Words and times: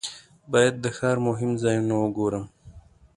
باید 0.51 0.75
د 0.83 0.85
ښار 0.97 1.17
مهم 1.27 1.51
ځایونه 1.63 1.95
وګورم. 1.97 2.45